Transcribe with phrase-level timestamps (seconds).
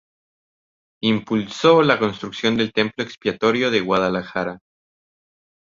[1.03, 4.57] Impulsó la construcción del Templo Expiatorio de Guadalajara.